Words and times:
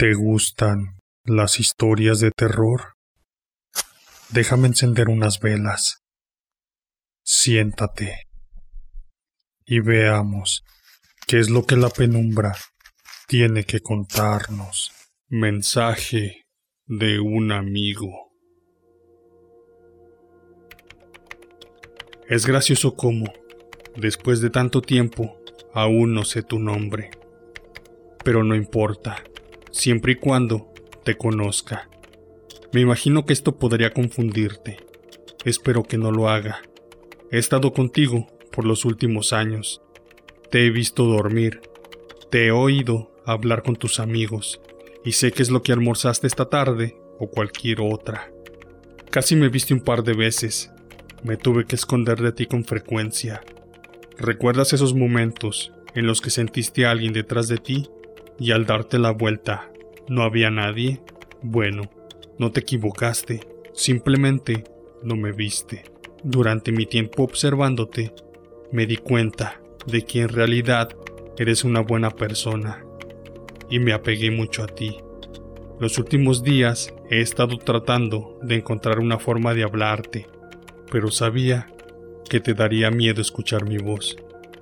¿Te 0.00 0.14
gustan 0.14 1.00
las 1.24 1.58
historias 1.58 2.20
de 2.20 2.30
terror? 2.30 2.92
Déjame 4.28 4.68
encender 4.68 5.08
unas 5.08 5.40
velas. 5.40 6.04
Siéntate 7.24 8.28
y 9.66 9.80
veamos 9.80 10.62
qué 11.26 11.40
es 11.40 11.50
lo 11.50 11.66
que 11.66 11.74
la 11.74 11.88
penumbra 11.88 12.54
tiene 13.26 13.64
que 13.64 13.80
contarnos. 13.80 14.92
Mensaje 15.26 16.44
de 16.86 17.18
un 17.18 17.50
amigo. 17.50 18.30
Es 22.28 22.46
gracioso 22.46 22.94
cómo, 22.94 23.32
después 23.96 24.40
de 24.40 24.50
tanto 24.50 24.80
tiempo, 24.80 25.40
aún 25.74 26.14
no 26.14 26.24
sé 26.24 26.44
tu 26.44 26.60
nombre. 26.60 27.10
Pero 28.22 28.44
no 28.44 28.54
importa 28.54 29.24
siempre 29.78 30.12
y 30.12 30.16
cuando 30.16 30.72
te 31.04 31.16
conozca. 31.16 31.88
Me 32.72 32.80
imagino 32.80 33.24
que 33.24 33.32
esto 33.32 33.58
podría 33.58 33.92
confundirte. 33.92 34.76
Espero 35.44 35.84
que 35.84 35.96
no 35.96 36.10
lo 36.10 36.28
haga. 36.28 36.60
He 37.30 37.38
estado 37.38 37.72
contigo 37.72 38.26
por 38.52 38.66
los 38.66 38.84
últimos 38.84 39.32
años. 39.32 39.80
Te 40.50 40.66
he 40.66 40.70
visto 40.70 41.04
dormir. 41.04 41.60
Te 42.30 42.46
he 42.46 42.50
oído 42.50 43.14
hablar 43.24 43.62
con 43.62 43.76
tus 43.76 44.00
amigos. 44.00 44.60
Y 45.04 45.12
sé 45.12 45.30
que 45.32 45.42
es 45.42 45.50
lo 45.50 45.62
que 45.62 45.72
almorzaste 45.72 46.26
esta 46.26 46.50
tarde 46.50 46.96
o 47.18 47.30
cualquier 47.30 47.80
otra. 47.80 48.30
Casi 49.10 49.36
me 49.36 49.48
viste 49.48 49.72
un 49.72 49.80
par 49.80 50.02
de 50.02 50.12
veces. 50.12 50.70
Me 51.22 51.36
tuve 51.36 51.64
que 51.64 51.76
esconder 51.76 52.20
de 52.20 52.32
ti 52.32 52.46
con 52.46 52.64
frecuencia. 52.64 53.42
¿Recuerdas 54.18 54.72
esos 54.72 54.94
momentos 54.94 55.72
en 55.94 56.06
los 56.06 56.20
que 56.20 56.30
sentiste 56.30 56.84
a 56.84 56.90
alguien 56.90 57.12
detrás 57.12 57.48
de 57.48 57.58
ti 57.58 57.88
y 58.38 58.52
al 58.52 58.66
darte 58.66 58.98
la 58.98 59.10
vuelta 59.10 59.70
no 60.08 60.22
había 60.22 60.50
nadie, 60.50 61.00
bueno, 61.42 61.90
no 62.38 62.50
te 62.50 62.60
equivocaste, 62.60 63.40
simplemente 63.72 64.64
no 65.02 65.16
me 65.16 65.32
viste. 65.32 65.84
Durante 66.22 66.72
mi 66.72 66.86
tiempo 66.86 67.22
observándote, 67.22 68.12
me 68.72 68.86
di 68.86 68.96
cuenta 68.96 69.60
de 69.86 70.02
que 70.02 70.22
en 70.22 70.28
realidad 70.28 70.90
eres 71.36 71.64
una 71.64 71.80
buena 71.80 72.10
persona 72.10 72.84
y 73.70 73.78
me 73.78 73.92
apegué 73.92 74.30
mucho 74.30 74.62
a 74.62 74.66
ti. 74.66 74.98
Los 75.78 75.98
últimos 75.98 76.42
días 76.42 76.92
he 77.08 77.20
estado 77.20 77.56
tratando 77.58 78.38
de 78.42 78.56
encontrar 78.56 78.98
una 78.98 79.18
forma 79.18 79.54
de 79.54 79.62
hablarte, 79.62 80.26
pero 80.90 81.10
sabía 81.10 81.68
que 82.28 82.40
te 82.40 82.54
daría 82.54 82.90
miedo 82.90 83.20
escuchar 83.20 83.64
mi 83.64 83.78
voz, 83.78 84.16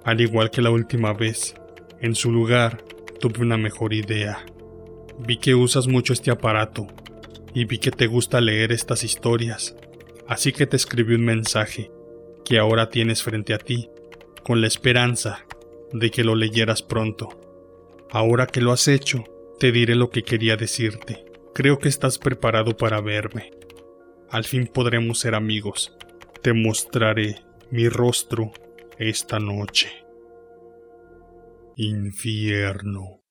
al 0.04 0.20
igual 0.20 0.50
que 0.50 0.62
la 0.62 0.70
última 0.70 1.12
vez. 1.12 1.54
En 2.00 2.14
su 2.14 2.30
lugar, 2.30 2.84
tuve 3.18 3.40
una 3.40 3.56
mejor 3.56 3.92
idea. 3.92 4.44
Vi 5.18 5.38
que 5.38 5.54
usas 5.54 5.86
mucho 5.86 6.12
este 6.12 6.30
aparato 6.30 6.86
y 7.54 7.64
vi 7.64 7.78
que 7.78 7.90
te 7.90 8.06
gusta 8.06 8.40
leer 8.40 8.72
estas 8.72 9.02
historias, 9.02 9.76
así 10.28 10.52
que 10.52 10.66
te 10.66 10.76
escribí 10.76 11.14
un 11.14 11.24
mensaje 11.24 11.90
que 12.44 12.58
ahora 12.58 12.90
tienes 12.90 13.22
frente 13.22 13.54
a 13.54 13.58
ti, 13.58 13.90
con 14.44 14.60
la 14.60 14.66
esperanza 14.66 15.44
de 15.92 16.10
que 16.10 16.22
lo 16.22 16.34
leyeras 16.34 16.82
pronto. 16.82 17.40
Ahora 18.10 18.46
que 18.46 18.60
lo 18.60 18.72
has 18.72 18.86
hecho, 18.88 19.24
te 19.58 19.72
diré 19.72 19.94
lo 19.94 20.10
que 20.10 20.22
quería 20.22 20.56
decirte. 20.56 21.24
Creo 21.54 21.78
que 21.78 21.88
estás 21.88 22.18
preparado 22.18 22.76
para 22.76 23.00
verme. 23.00 23.50
Al 24.30 24.44
fin 24.44 24.66
podremos 24.66 25.18
ser 25.18 25.34
amigos. 25.34 25.96
Te 26.42 26.52
mostraré 26.52 27.40
mi 27.70 27.88
rostro 27.88 28.52
esta 28.98 29.38
noche. 29.38 30.05
Infierno. 31.78 33.22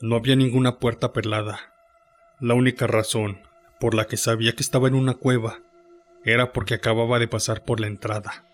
No 0.00 0.16
había 0.16 0.36
ninguna 0.36 0.78
puerta 0.78 1.12
perlada. 1.12 1.74
La 2.40 2.54
única 2.54 2.86
razón 2.86 3.42
por 3.78 3.92
la 3.92 4.06
que 4.06 4.16
sabía 4.16 4.54
que 4.54 4.62
estaba 4.62 4.88
en 4.88 4.94
una 4.94 5.12
cueva 5.12 5.58
era 6.24 6.54
porque 6.54 6.72
acababa 6.72 7.18
de 7.18 7.28
pasar 7.28 7.62
por 7.62 7.78
la 7.78 7.88
entrada. 7.88 8.46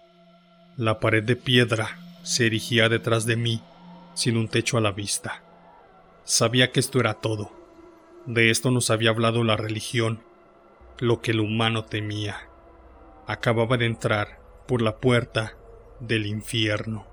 La 0.76 0.98
pared 0.98 1.22
de 1.22 1.36
piedra 1.36 1.96
se 2.24 2.46
erigía 2.46 2.88
detrás 2.88 3.24
de 3.24 3.36
mí 3.36 3.62
sin 4.14 4.36
un 4.36 4.48
techo 4.48 4.78
a 4.78 4.80
la 4.80 4.90
vista. 4.90 5.44
Sabía 6.24 6.72
que 6.72 6.80
esto 6.80 6.98
era 6.98 7.14
todo. 7.14 7.52
De 8.26 8.50
esto 8.50 8.72
nos 8.72 8.90
había 8.90 9.10
hablado 9.10 9.44
la 9.44 9.56
religión, 9.56 10.24
lo 10.98 11.20
que 11.20 11.30
el 11.30 11.38
humano 11.38 11.84
temía. 11.84 12.48
Acababa 13.28 13.76
de 13.76 13.86
entrar 13.86 14.40
por 14.66 14.82
la 14.82 14.98
puerta 14.98 15.56
del 16.00 16.26
infierno. 16.26 17.11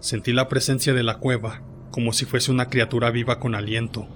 Sentí 0.00 0.32
la 0.32 0.48
presencia 0.48 0.94
de 0.94 1.02
la 1.02 1.18
cueva, 1.18 1.60
como 1.90 2.14
si 2.14 2.24
fuese 2.24 2.50
una 2.50 2.70
criatura 2.70 3.10
viva 3.10 3.38
con 3.38 3.54
aliento. 3.54 4.08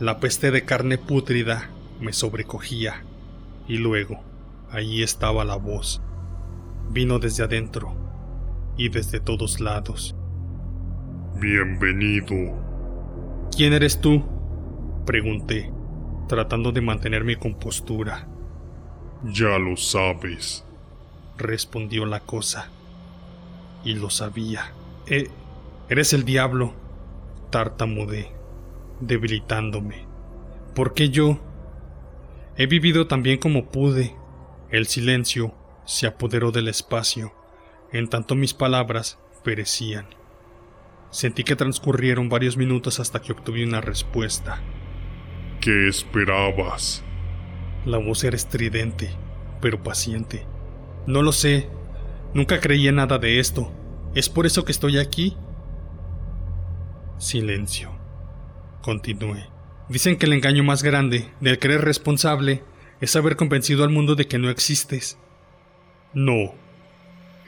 La 0.00 0.18
peste 0.18 0.50
de 0.50 0.64
carne 0.64 0.98
pútrida 0.98 1.70
me 2.00 2.12
sobrecogía, 2.12 3.04
y 3.68 3.76
luego, 3.76 4.20
allí 4.68 5.04
estaba 5.04 5.44
la 5.44 5.54
voz. 5.54 6.02
Vino 6.90 7.20
desde 7.20 7.44
adentro 7.44 7.94
y 8.76 8.88
desde 8.88 9.20
todos 9.20 9.60
lados. 9.60 10.16
Bienvenido. 11.40 12.36
¿Quién 13.56 13.74
eres 13.74 14.00
tú? 14.00 14.24
Pregunté, 15.06 15.72
tratando 16.26 16.72
de 16.72 16.80
mantener 16.80 17.22
mi 17.22 17.36
compostura. 17.36 18.26
Ya 19.22 19.56
lo 19.60 19.76
sabes, 19.76 20.64
respondió 21.38 22.06
la 22.06 22.18
cosa. 22.18 22.70
Y 23.84 23.94
lo 23.94 24.10
sabía. 24.10 24.72
Eh, 25.06 25.28
eres 25.88 26.12
el 26.12 26.24
diablo, 26.24 26.74
tartamudeé, 27.50 28.32
debilitándome. 29.00 30.06
¿Por 30.74 30.94
qué 30.94 31.10
yo? 31.10 31.40
He 32.56 32.66
vivido 32.66 33.06
tan 33.06 33.22
bien 33.22 33.38
como 33.38 33.70
pude. 33.70 34.14
El 34.70 34.86
silencio 34.86 35.54
se 35.84 36.06
apoderó 36.06 36.52
del 36.52 36.68
espacio, 36.68 37.34
en 37.92 38.08
tanto 38.08 38.34
mis 38.34 38.54
palabras 38.54 39.18
perecían. 39.42 40.06
Sentí 41.10 41.44
que 41.44 41.56
transcurrieron 41.56 42.28
varios 42.28 42.56
minutos 42.56 43.00
hasta 43.00 43.20
que 43.20 43.32
obtuve 43.32 43.64
una 43.64 43.80
respuesta. 43.80 44.62
¿Qué 45.60 45.88
esperabas? 45.88 47.04
La 47.84 47.98
voz 47.98 48.24
era 48.24 48.36
estridente, 48.36 49.10
pero 49.60 49.82
paciente. 49.82 50.46
No 51.06 51.20
lo 51.20 51.32
sé. 51.32 51.68
Nunca 52.32 52.60
creí 52.60 52.88
en 52.88 52.94
nada 52.94 53.18
de 53.18 53.40
esto. 53.40 53.72
¿Es 54.14 54.28
por 54.28 54.44
eso 54.44 54.64
que 54.64 54.72
estoy 54.72 54.98
aquí? 54.98 55.36
Silencio. 57.18 57.90
Continué. 58.82 59.46
Dicen 59.88 60.18
que 60.18 60.26
el 60.26 60.34
engaño 60.34 60.64
más 60.64 60.82
grande 60.82 61.30
del 61.40 61.58
creer 61.58 61.82
responsable 61.82 62.62
es 63.00 63.16
haber 63.16 63.36
convencido 63.36 63.84
al 63.84 63.90
mundo 63.90 64.14
de 64.14 64.26
que 64.26 64.38
no 64.38 64.50
existes. 64.50 65.18
No. 66.12 66.54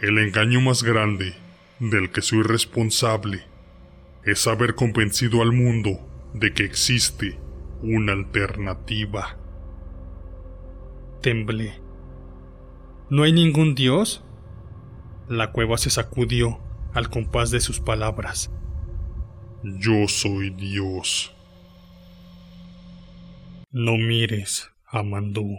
El 0.01 0.19
engaño 0.19 0.61
más 0.61 0.83
grande 0.83 1.35
del 1.81 2.11
que 2.11 2.23
soy 2.23 2.43
responsable 2.43 3.45
es 4.25 4.47
haber 4.47 4.75
convencido 4.75 5.43
al 5.43 5.53
mundo 5.53 6.01
de 6.33 6.55
que 6.55 6.65
existe 6.65 7.39
una 7.83 8.13
alternativa. 8.13 9.37
Temblé. 11.21 11.75
¿No 13.11 13.23
hay 13.23 13.33
ningún 13.33 13.75
dios? 13.75 14.24
La 15.29 15.53
cueva 15.53 15.79
se 15.79 15.89
sacudió 15.89 16.61
al 16.93 17.09
compás 17.09 17.51
de 17.51 17.61
sus 17.61 17.81
palabras. 17.81 18.51
Yo 19.63 20.07
soy 20.07 20.51
Dios. 20.51 21.35
No 23.71 23.97
mires 23.97 24.71
a 24.85 25.03
Mandú. 25.03 25.57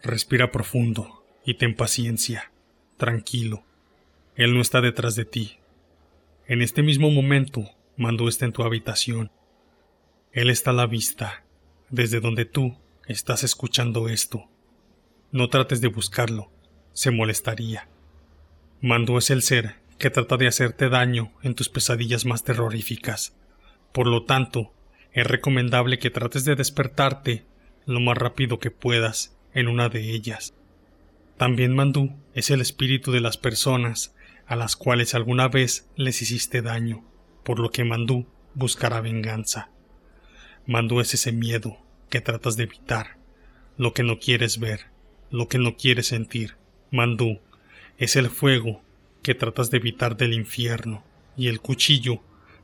Respira 0.00 0.52
profundo 0.52 1.24
y 1.44 1.54
ten 1.54 1.74
paciencia. 1.74 2.52
Tranquilo. 2.98 3.64
Él 4.36 4.54
no 4.54 4.60
está 4.60 4.80
detrás 4.80 5.16
de 5.16 5.24
ti. 5.24 5.58
En 6.46 6.62
este 6.62 6.84
mismo 6.84 7.10
momento, 7.10 7.68
Mandú 7.96 8.28
está 8.28 8.44
en 8.44 8.52
tu 8.52 8.62
habitación. 8.62 9.32
Él 10.30 10.50
está 10.50 10.70
a 10.70 10.74
la 10.74 10.86
vista, 10.86 11.44
desde 11.90 12.20
donde 12.20 12.44
tú 12.44 12.78
estás 13.08 13.42
escuchando 13.42 14.08
esto. 14.08 14.48
No 15.32 15.48
trates 15.48 15.80
de 15.80 15.88
buscarlo 15.88 16.52
se 16.98 17.12
molestaría. 17.12 17.86
Mandú 18.80 19.18
es 19.18 19.30
el 19.30 19.42
ser 19.42 19.76
que 19.98 20.10
trata 20.10 20.36
de 20.36 20.48
hacerte 20.48 20.88
daño 20.88 21.30
en 21.44 21.54
tus 21.54 21.68
pesadillas 21.68 22.24
más 22.24 22.42
terroríficas. 22.42 23.36
Por 23.92 24.08
lo 24.08 24.24
tanto, 24.24 24.72
es 25.12 25.24
recomendable 25.24 26.00
que 26.00 26.10
trates 26.10 26.44
de 26.44 26.56
despertarte 26.56 27.44
lo 27.86 28.00
más 28.00 28.18
rápido 28.18 28.58
que 28.58 28.72
puedas 28.72 29.38
en 29.54 29.68
una 29.68 29.88
de 29.88 30.10
ellas. 30.10 30.54
También 31.36 31.72
Mandú 31.72 32.16
es 32.34 32.50
el 32.50 32.60
espíritu 32.60 33.12
de 33.12 33.20
las 33.20 33.36
personas 33.36 34.12
a 34.48 34.56
las 34.56 34.74
cuales 34.74 35.14
alguna 35.14 35.46
vez 35.46 35.88
les 35.94 36.20
hiciste 36.20 36.62
daño, 36.62 37.04
por 37.44 37.60
lo 37.60 37.70
que 37.70 37.84
Mandú 37.84 38.26
buscará 38.54 39.00
venganza. 39.00 39.70
Mandú 40.66 40.98
es 40.98 41.14
ese 41.14 41.30
miedo 41.30 41.78
que 42.10 42.20
tratas 42.20 42.56
de 42.56 42.64
evitar, 42.64 43.18
lo 43.76 43.94
que 43.94 44.02
no 44.02 44.18
quieres 44.18 44.58
ver, 44.58 44.86
lo 45.30 45.46
que 45.46 45.58
no 45.58 45.76
quieres 45.76 46.08
sentir, 46.08 46.57
Mandú 46.90 47.40
es 47.98 48.16
el 48.16 48.30
fuego 48.30 48.80
que 49.22 49.34
tratas 49.34 49.70
de 49.70 49.78
evitar 49.78 50.16
del 50.16 50.32
infierno 50.32 51.04
y 51.36 51.48
el 51.48 51.60
cuchillo 51.60 52.22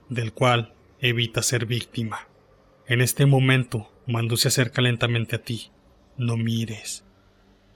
del 0.08 0.32
cual 0.32 0.74
Evita 1.00 1.42
ser 1.42 1.66
víctima. 1.66 2.28
En 2.86 3.02
este 3.02 3.26
momento, 3.26 3.92
Mandu 4.06 4.38
se 4.38 4.48
acerca 4.48 4.80
lentamente 4.80 5.36
a 5.36 5.42
ti. 5.42 5.70
No 6.16 6.38
mires. 6.38 7.04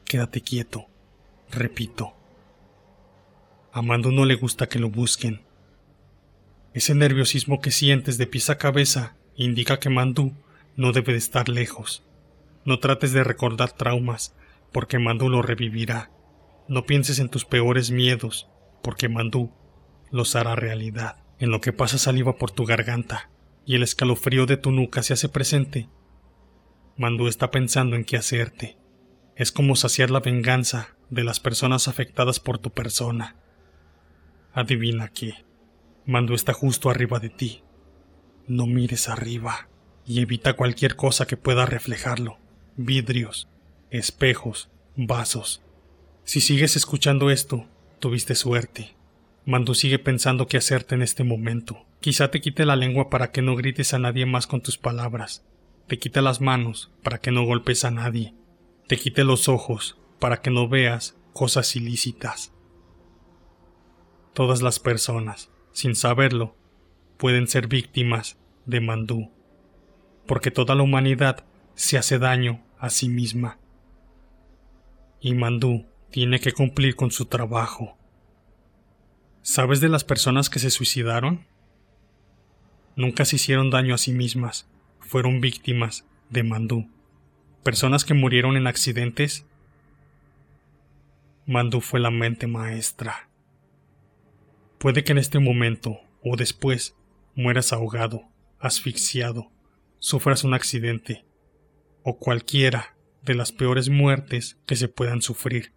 Quédate 0.07 0.41
quieto. 0.41 0.87
Repito. 1.51 2.15
A 3.73 3.83
Mandu 3.83 4.13
no 4.13 4.25
le 4.25 4.35
gusta 4.35 4.69
que 4.69 4.79
lo 4.79 4.89
busquen. 4.89 5.43
Ese 6.73 6.95
nerviosismo 6.95 7.61
que 7.61 7.71
sientes 7.71 8.17
de 8.17 8.27
pies 8.27 8.49
a 8.49 8.57
cabeza 8.57 9.15
indica 9.37 9.79
que 9.79 9.91
Mandu 9.91 10.33
no 10.77 10.93
debe 10.93 11.13
de 11.13 11.19
estar 11.19 11.51
lejos. 11.51 12.03
No 12.65 12.79
trates 12.79 13.13
de 13.13 13.25
recordar 13.25 13.73
traumas, 13.73 14.35
porque 14.73 14.99
Mandu 14.99 15.29
lo 15.29 15.43
revivirá. 15.43 16.11
No 16.69 16.85
pienses 16.85 17.19
en 17.19 17.31
tus 17.31 17.47
peores 17.47 17.91
miedos, 17.91 18.49
porque 18.83 19.09
Mandú 19.09 19.51
los 20.11 20.37
hará 20.37 20.55
realidad. 20.55 21.17
En 21.39 21.51
lo 21.51 21.61
que 21.61 21.73
pasa 21.73 21.99
saliva 21.99 22.37
por 22.37 22.51
tu 22.51 22.67
garganta 22.67 23.31
y 23.65 23.75
el 23.75 23.83
escalofrío 23.83 24.47
de 24.47 24.57
tu 24.57 24.71
nuca 24.71 25.03
se 25.03 25.13
hace 25.13 25.29
presente. 25.29 25.89
Mandú 26.97 27.29
está 27.29 27.51
pensando 27.51 27.97
en 27.97 28.05
qué 28.05 28.17
hacerte. 28.17 28.77
Es 29.37 29.53
como 29.53 29.77
saciar 29.77 30.11
la 30.11 30.21
venganza 30.21 30.97
de 31.11 31.25
las 31.25 31.39
personas 31.39 31.87
afectadas 31.87 32.41
por 32.41 32.59
tu 32.59 32.71
persona. 32.71 33.37
Adivina 34.53 35.09
qué. 35.09 35.45
Mandú 36.05 36.35
está 36.35 36.53
justo 36.53 36.91
arriba 36.91 37.19
de 37.19 37.31
ti. 37.31 37.63
No 38.47 38.67
mires 38.67 39.09
arriba 39.09 39.69
y 40.05 40.21
evita 40.21 40.55
cualquier 40.55 40.97
cosa 40.97 41.27
que 41.27 41.37
pueda 41.37 41.67
reflejarlo. 41.67 42.39
Vidrios, 42.77 43.49
espejos, 43.91 44.71
vasos. 44.97 45.63
Si 46.29 46.43
sigues 46.43 46.77
escuchando 46.77 47.31
esto, 47.31 47.65
tuviste 48.01 48.35
suerte. 48.35 48.95
Mandu 49.47 49.73
sigue 49.73 49.99
pensando 49.99 50.47
qué 50.47 50.59
hacerte 50.59 50.95
en 50.95 51.01
este 51.01 51.25
momento. 51.25 51.87
Quizá 52.01 52.31
te 52.31 52.43
quite 52.43 52.67
la 52.67 52.77
lengua 52.77 53.09
para 53.09 53.33
que 53.33 53.41
no 53.41 53.57
grites 53.57 53.95
a 53.95 53.99
nadie 53.99 54.27
más 54.27 54.47
con 54.47 54.61
tus 54.61 54.77
palabras. 54.77 55.47
Te 55.87 55.99
quite 55.99 56.21
las 56.21 56.43
manos 56.43 56.93
para 57.03 57.17
que 57.17 57.31
no 57.31 57.47
golpes 57.47 57.87
a 57.87 57.91
nadie. 57.91 58.35
Te 58.89 58.99
quite 58.99 59.25
los 59.25 59.49
ojos 59.49 59.97
para 60.19 60.43
que 60.43 60.51
no 60.51 60.69
veas 60.69 61.17
cosas 61.33 61.75
ilícitas. 61.77 62.53
Todas 64.35 64.61
las 64.61 64.81
personas, 64.81 65.49
sin 65.73 65.97
saberlo, 65.97 66.55
pueden 67.17 67.49
ser 67.49 67.69
víctimas 67.69 68.37
de 68.67 68.83
Mandú, 68.83 69.31
porque 70.27 70.51
toda 70.51 70.75
la 70.75 70.83
humanidad 70.83 71.47
se 71.75 71.97
hace 71.97 72.19
daño 72.19 72.63
a 72.79 72.91
sí 72.91 73.09
misma. 73.09 73.57
Y 75.23 75.33
Mandú 75.33 75.87
tiene 76.11 76.41
que 76.41 76.53
cumplir 76.53 76.97
con 76.97 77.11
su 77.11 77.27
trabajo. 77.27 77.97
¿Sabes 79.43 79.81
de 79.81 79.89
las 79.89 80.05
personas 80.05 80.51
que 80.51 80.59
se 80.59 80.71
suicidaron? 80.71 81.47
Nunca 82.97 83.25
se 83.25 83.37
hicieron 83.37 83.71
daño 83.71 83.95
a 83.95 83.99
sí 83.99 84.13
mismas, 84.13 84.69
fueron 85.01 85.41
víctimas 85.41 86.05
de 86.31 86.43
Mandú. 86.43 86.91
Personas 87.63 88.05
que 88.05 88.15
murieron 88.15 88.57
en 88.57 88.67
accidentes. 88.67 89.47
Mandú 91.47 91.81
fue 91.81 92.01
la 92.01 92.11
mente 92.11 92.47
maestra. 92.47 93.29
Puede 94.79 95.05
que 95.05 95.13
en 95.13 95.19
este 95.19 95.39
momento 95.39 95.99
o 96.23 96.37
después 96.37 96.97
mueras 97.35 97.73
ahogado, 97.73 98.23
asfixiado, 98.59 99.51
sufras 99.99 100.45
un 100.45 100.55
accidente 100.55 101.25
o 102.03 102.19
cualquiera 102.19 102.97
de 103.23 103.35
las 103.35 103.53
peores 103.53 103.89
muertes 103.89 104.59
que 104.67 104.77
se 104.77 104.89
puedan 104.89 105.23
sufrir. 105.23 105.73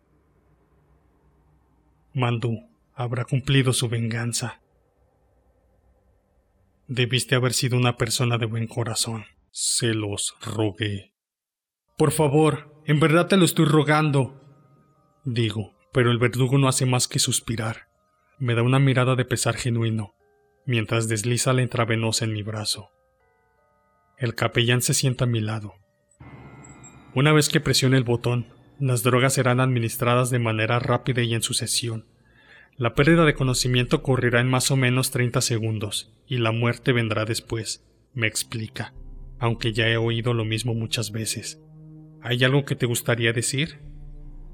Mandú 2.13 2.69
habrá 2.93 3.23
cumplido 3.23 3.71
su 3.71 3.87
venganza. 3.87 4.61
Debiste 6.87 7.35
haber 7.35 7.53
sido 7.53 7.77
una 7.77 7.95
persona 7.95 8.37
de 8.37 8.45
buen 8.45 8.67
corazón. 8.67 9.25
Se 9.51 9.93
los 9.93 10.35
rogué. 10.41 11.13
Por 11.97 12.11
favor, 12.11 12.81
en 12.85 12.99
verdad 12.99 13.27
te 13.27 13.37
lo 13.37 13.45
estoy 13.45 13.65
rogando. 13.65 14.41
Digo, 15.23 15.73
pero 15.93 16.11
el 16.11 16.17
verdugo 16.17 16.57
no 16.57 16.67
hace 16.67 16.85
más 16.85 17.07
que 17.07 17.19
suspirar. 17.19 17.87
Me 18.39 18.55
da 18.55 18.63
una 18.63 18.79
mirada 18.79 19.15
de 19.15 19.23
pesar 19.23 19.55
genuino, 19.55 20.15
mientras 20.65 21.07
desliza 21.07 21.53
la 21.53 21.61
intravenosa 21.61 22.25
en 22.25 22.33
mi 22.33 22.43
brazo. 22.43 22.89
El 24.17 24.35
capellán 24.35 24.81
se 24.81 24.93
sienta 24.93 25.23
a 25.23 25.27
mi 25.27 25.39
lado. 25.39 25.75
Una 27.15 27.31
vez 27.33 27.49
que 27.49 27.61
presione 27.61 27.97
el 27.97 28.03
botón, 28.03 28.47
las 28.81 29.03
drogas 29.03 29.35
serán 29.35 29.59
administradas 29.59 30.31
de 30.31 30.39
manera 30.39 30.79
rápida 30.79 31.21
y 31.21 31.35
en 31.35 31.43
sucesión. 31.43 32.05
La 32.77 32.95
pérdida 32.95 33.25
de 33.25 33.35
conocimiento 33.35 33.97
ocurrirá 33.97 34.41
en 34.41 34.49
más 34.49 34.71
o 34.71 34.75
menos 34.75 35.11
30 35.11 35.39
segundos, 35.41 36.11
y 36.25 36.39
la 36.39 36.51
muerte 36.51 36.91
vendrá 36.91 37.25
después, 37.25 37.85
me 38.15 38.25
explica, 38.25 38.95
aunque 39.37 39.71
ya 39.71 39.87
he 39.87 39.97
oído 39.97 40.33
lo 40.33 40.45
mismo 40.45 40.73
muchas 40.73 41.11
veces. 41.11 41.61
¿Hay 42.23 42.43
algo 42.43 42.65
que 42.65 42.75
te 42.75 42.87
gustaría 42.87 43.33
decir? 43.33 43.81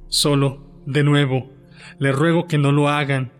Solo, 0.09 0.83
de 0.85 1.05
nuevo, 1.05 1.53
le 1.97 2.11
ruego 2.11 2.47
que 2.47 2.57
no 2.57 2.73
lo 2.73 2.89
hagan. 2.89 3.31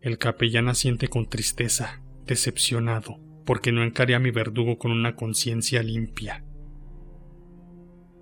El 0.00 0.18
capellán 0.18 0.68
asiente 0.68 1.06
con 1.06 1.28
tristeza, 1.28 2.02
decepcionado, 2.26 3.20
porque 3.46 3.70
no 3.70 3.84
encaré 3.84 4.16
a 4.16 4.20
mi 4.20 4.32
verdugo 4.32 4.78
con 4.78 4.90
una 4.90 5.14
conciencia 5.14 5.80
limpia. 5.84 6.44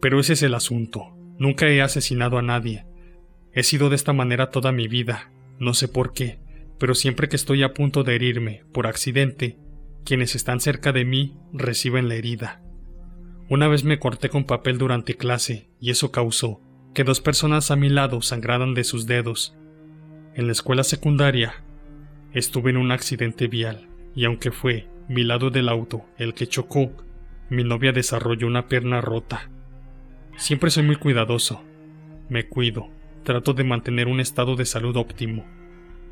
Pero 0.01 0.21
ese 0.21 0.35
es 0.35 0.43
el 0.43 0.55
asunto. 0.55 1.17
Nunca 1.39 1.69
he 1.69 1.83
asesinado 1.83 2.39
a 2.39 2.43
nadie. 2.43 2.87
He 3.53 3.63
sido 3.63 3.89
de 3.89 3.97
esta 3.97 4.13
manera 4.13 4.51
toda 4.51 4.73
mi 4.73 4.89
vida. 4.89 5.31
No 5.59 5.75
sé 5.75 5.89
por 5.89 6.13
qué, 6.13 6.39
pero 6.79 6.95
siempre 6.95 7.29
que 7.29 7.37
estoy 7.37 7.63
a 7.63 7.75
punto 7.75 8.05
de 8.05 8.15
herirme, 8.15 8.65
por 8.73 8.87
accidente, 8.87 9.59
quienes 10.05 10.35
están 10.35 10.61
cerca 10.61 10.93
de 10.93 11.05
mí 11.05 11.37
reciben 11.53 12.09
la 12.09 12.15
herida. 12.15 12.63
Una 13.49 13.69
vez 13.69 13.85
me 13.85 13.99
corté 13.99 14.29
con 14.29 14.45
papel 14.45 14.79
durante 14.79 15.17
clase, 15.17 15.69
y 15.81 15.91
eso 15.91 16.11
causó 16.13 16.61
que 16.95 17.05
dos 17.05 17.21
personas 17.21 17.71
a 17.71 17.77
mi 17.77 17.89
lado 17.89 18.23
sangraran 18.23 18.75
de 18.75 18.85
sus 18.85 19.07
dedos. 19.07 19.57
En 20.35 20.47
la 20.47 20.53
escuela 20.53 20.85
secundaria 20.85 21.65
estuve 22.33 22.71
en 22.71 22.77
un 22.77 22.93
accidente 22.93 23.49
vial, 23.49 23.89
y 24.15 24.25
aunque 24.25 24.51
fue 24.51 24.89
mi 25.09 25.25
lado 25.25 25.51
del 25.51 25.69
auto 25.69 26.05
el 26.17 26.35
que 26.35 26.47
chocó, 26.47 26.93
mi 27.49 27.65
novia 27.65 27.93
desarrolló 27.93 28.47
una 28.47 28.69
pierna 28.69 29.01
rota. 29.01 29.51
Siempre 30.37 30.71
soy 30.71 30.83
muy 30.85 30.97
cuidadoso. 30.97 31.63
Me 32.29 32.49
cuido. 32.49 32.89
Trato 33.25 33.53
de 33.53 33.65
mantener 33.65 34.09
un 34.09 34.21
estado 34.21 34.57
de 34.57 34.65
salud 34.65 34.97
óptimo. 34.97 35.47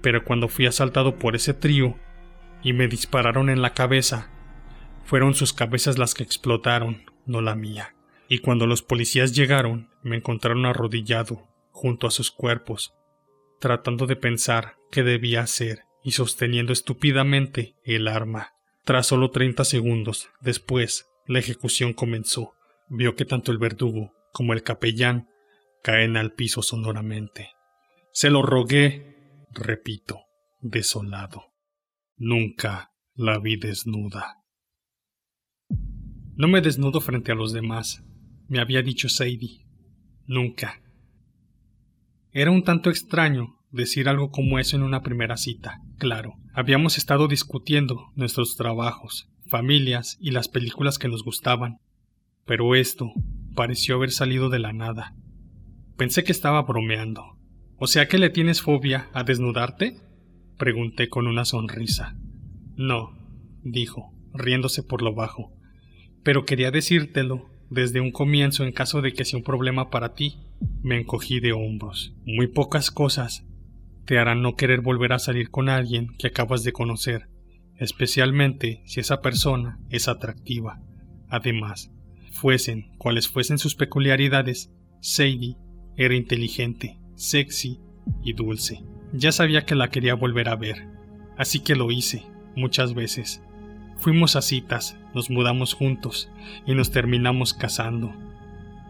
Pero 0.03 0.25
cuando 0.25 0.49
fui 0.49 0.67
asaltado 0.67 1.17
por 1.17 1.35
ese 1.35 1.55
trío 1.55 1.97
y 2.62 2.73
me 2.73 2.88
dispararon 2.88 3.50
en 3.50 3.62
la 3.62 3.75
cabeza, 3.75 4.31
fueron 5.05 5.35
sus 5.35 5.53
cabezas 5.53 5.98
las 5.98 6.15
que 6.15 6.22
explotaron, 6.22 7.05
no 7.25 7.41
la 7.41 7.55
mía. 7.55 7.94
Y 8.29 8.41
cuando 8.41 8.67
los 8.67 8.82
policías 8.82 9.34
llegaron, 9.34 9.89
me 10.03 10.17
encontraron 10.17 10.67
arrodillado, 10.67 11.48
junto 11.70 12.06
a 12.06 12.10
sus 12.10 12.31
cuerpos, 12.31 12.94
tratando 13.58 14.06
de 14.06 14.17
pensar 14.17 14.77
qué 14.91 15.03
debía 15.03 15.41
hacer 15.41 15.84
y 16.05 16.13
sosteniendo 16.13 16.72
estúpidamente 16.72 17.75
el 17.84 18.06
arma. 18.06 18.55
Tras 18.84 19.06
solo 19.06 19.31
treinta 19.31 19.65
segundos 19.65 20.29
después, 20.41 21.10
la 21.27 21.39
ejecución 21.39 21.93
comenzó. 21.93 22.55
Vio 22.91 23.15
que 23.15 23.25
tanto 23.25 23.53
el 23.53 23.59
verdugo 23.59 24.13
como 24.33 24.53
el 24.53 24.63
capellán, 24.63 25.29
caen 25.83 26.17
al 26.17 26.33
piso 26.33 26.63
sonoramente. 26.63 27.51
Se 28.13 28.31
lo 28.31 28.43
rogué, 28.43 29.47
repito, 29.53 30.21
desolado. 30.61 31.53
Nunca 32.17 32.93
la 33.15 33.39
vi 33.39 33.57
desnuda. 33.57 34.37
No 36.35 36.49
me 36.49 36.61
desnudo 36.61 37.01
frente 37.01 37.33
a 37.33 37.35
los 37.35 37.53
demás, 37.53 38.05
me 38.49 38.61
había 38.61 38.83
dicho 38.83 39.09
Sadie. 39.09 39.67
Nunca. 40.27 40.81
Era 42.31 42.51
un 42.51 42.63
tanto 42.63 42.91
extraño 42.91 43.57
decir 43.71 44.09
algo 44.09 44.31
como 44.31 44.59
eso 44.59 44.77
en 44.77 44.83
una 44.83 45.03
primera 45.03 45.37
cita. 45.37 45.81
Claro, 45.99 46.35
habíamos 46.55 46.97
estado 46.97 47.29
discutiendo 47.29 48.13
nuestros 48.15 48.57
trabajos, 48.57 49.29
familias 49.47 50.17
y 50.21 50.31
las 50.31 50.49
películas 50.49 50.99
que 50.99 51.09
nos 51.09 51.25
gustaban. 51.25 51.79
Pero 52.48 52.74
esto 52.74 53.12
pareció 53.55 53.96
haber 53.96 54.10
salido 54.10 54.48
de 54.48 54.58
la 54.58 54.72
nada. 54.72 55.14
Pensé 55.98 56.24
que 56.24 56.32
estaba 56.32 56.62
bromeando. 56.62 57.36
¿O 57.76 57.86
sea 57.86 58.08
que 58.08 58.17
le 58.17 58.31
tienes 58.31 58.62
fobia 58.62 59.10
a 59.12 59.22
desnudarte? 59.22 59.98
pregunté 60.56 61.10
con 61.10 61.26
una 61.26 61.44
sonrisa. 61.44 62.17
No, 62.74 63.12
dijo, 63.62 64.14
riéndose 64.32 64.82
por 64.82 65.02
lo 65.02 65.14
bajo. 65.14 65.52
Pero 66.22 66.46
quería 66.46 66.70
decírtelo 66.70 67.50
desde 67.69 68.00
un 68.00 68.12
comienzo 68.12 68.64
en 68.64 68.72
caso 68.72 69.02
de 69.02 69.12
que 69.12 69.26
sea 69.26 69.38
un 69.38 69.44
problema 69.44 69.90
para 69.90 70.14
ti. 70.14 70.38
Me 70.82 70.98
encogí 70.98 71.40
de 71.40 71.52
hombros. 71.52 72.14
Muy 72.24 72.46
pocas 72.46 72.90
cosas 72.90 73.46
te 74.06 74.19
harán 74.19 74.40
no 74.40 74.56
querer 74.56 74.81
volver 74.81 75.12
a 75.12 75.19
salir 75.19 75.50
con 75.50 75.69
alguien 75.69 76.17
que 76.19 76.28
acabas 76.28 76.64
de 76.64 76.72
conocer, 76.72 77.28
especialmente 77.76 78.81
si 78.86 79.00
esa 79.00 79.20
persona 79.20 79.78
es 79.90 80.08
atractiva. 80.08 80.81
Además, 81.28 81.93
fuesen 82.32 82.91
cuales 82.99 83.29
fuesen 83.29 83.58
sus 83.58 83.75
peculiaridades, 83.75 84.73
Sadie 85.01 85.56
era 85.97 86.15
inteligente, 86.15 86.99
sexy 87.15 87.81
y 88.23 88.32
dulce. 88.32 88.82
Ya 89.13 89.32
sabía 89.32 89.65
que 89.65 89.75
la 89.75 89.91
quería 89.91 90.15
volver 90.15 90.49
a 90.49 90.56
ver, 90.56 90.89
así 91.37 91.61
que 91.61 91.75
lo 91.75 91.91
hice, 91.91 92.25
muchas 92.56 92.94
veces. 92.94 93.43
Fuimos 93.99 94.37
a 94.37 94.43
citas, 94.43 94.97
nos 95.15 95.31
mudamos 95.31 95.75
juntos 95.75 96.31
y 96.67 96.75
nos 96.75 96.91
terminamos 96.91 97.55
casando. 97.55 98.15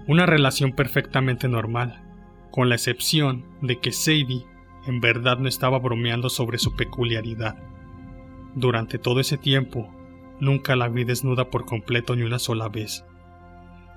Una 0.06 0.26
relación 0.26 0.72
perfectamente 0.72 1.48
normal, 1.48 2.02
con 2.50 2.68
la 2.68 2.74
excepción 2.74 3.44
de 3.62 3.78
que 3.78 3.92
Sadie 3.92 4.44
en 4.86 5.00
verdad 5.00 5.38
no 5.38 5.48
estaba 5.48 5.78
bromeando 5.78 6.30
sobre 6.30 6.58
su 6.58 6.74
peculiaridad. 6.74 7.56
Durante 8.54 8.98
todo 8.98 9.20
ese 9.20 9.36
tiempo, 9.36 9.94
nunca 10.40 10.76
la 10.76 10.88
vi 10.88 11.04
desnuda 11.04 11.50
por 11.50 11.66
completo 11.66 12.16
ni 12.16 12.22
una 12.22 12.38
sola 12.38 12.68
vez. 12.68 13.04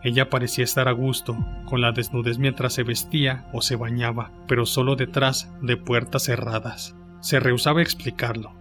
Ella 0.03 0.29
parecía 0.29 0.63
estar 0.63 0.87
a 0.87 0.93
gusto 0.93 1.37
con 1.65 1.81
la 1.81 1.91
desnudez 1.91 2.39
mientras 2.39 2.73
se 2.73 2.83
vestía 2.83 3.47
o 3.53 3.61
se 3.61 3.75
bañaba, 3.75 4.31
pero 4.47 4.65
solo 4.65 4.95
detrás 4.95 5.53
de 5.61 5.77
puertas 5.77 6.23
cerradas. 6.23 6.95
Se 7.21 7.39
rehusaba 7.39 7.79
a 7.79 7.83
explicarlo, 7.83 8.53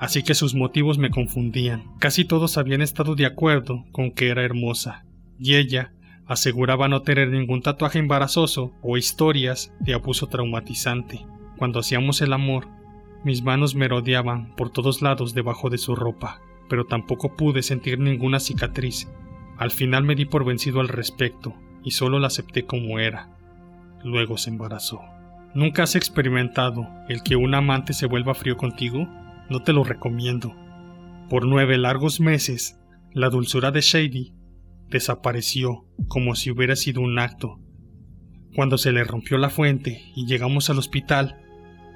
así 0.00 0.24
que 0.24 0.34
sus 0.34 0.54
motivos 0.54 0.98
me 0.98 1.10
confundían. 1.10 1.84
Casi 2.00 2.24
todos 2.24 2.58
habían 2.58 2.82
estado 2.82 3.14
de 3.14 3.26
acuerdo 3.26 3.84
con 3.92 4.10
que 4.10 4.28
era 4.28 4.42
hermosa, 4.42 5.04
y 5.38 5.54
ella 5.54 5.92
aseguraba 6.26 6.88
no 6.88 7.02
tener 7.02 7.30
ningún 7.30 7.62
tatuaje 7.62 8.00
embarazoso 8.00 8.74
o 8.82 8.96
historias 8.96 9.72
de 9.78 9.94
abuso 9.94 10.26
traumatizante. 10.26 11.24
Cuando 11.56 11.78
hacíamos 11.78 12.20
el 12.22 12.32
amor, 12.32 12.66
mis 13.24 13.42
manos 13.42 13.76
merodeaban 13.76 14.54
por 14.56 14.70
todos 14.70 15.00
lados 15.00 15.32
debajo 15.32 15.70
de 15.70 15.78
su 15.78 15.94
ropa, 15.94 16.40
pero 16.68 16.86
tampoco 16.86 17.36
pude 17.36 17.62
sentir 17.62 18.00
ninguna 18.00 18.40
cicatriz 18.40 19.08
al 19.58 19.70
final 19.72 20.04
me 20.04 20.14
di 20.14 20.24
por 20.24 20.44
vencido 20.44 20.80
al 20.80 20.88
respecto 20.88 21.54
y 21.82 21.90
solo 21.90 22.18
la 22.18 22.28
acepté 22.28 22.64
como 22.64 22.98
era. 22.98 23.28
Luego 24.04 24.38
se 24.38 24.50
embarazó. 24.50 25.00
¿Nunca 25.54 25.82
has 25.82 25.96
experimentado 25.96 26.88
el 27.08 27.22
que 27.22 27.36
un 27.36 27.54
amante 27.54 27.92
se 27.92 28.06
vuelva 28.06 28.34
frío 28.34 28.56
contigo? 28.56 29.08
No 29.50 29.62
te 29.62 29.72
lo 29.72 29.82
recomiendo. 29.82 30.54
Por 31.28 31.46
nueve 31.46 31.76
largos 31.78 32.20
meses, 32.20 32.78
la 33.12 33.30
dulzura 33.30 33.70
de 33.70 33.80
Shady 33.80 34.32
desapareció 34.88 35.84
como 36.06 36.34
si 36.34 36.50
hubiera 36.50 36.76
sido 36.76 37.00
un 37.00 37.18
acto. 37.18 37.58
Cuando 38.54 38.78
se 38.78 38.92
le 38.92 39.04
rompió 39.04 39.38
la 39.38 39.50
fuente 39.50 40.02
y 40.14 40.26
llegamos 40.26 40.70
al 40.70 40.78
hospital, 40.78 41.40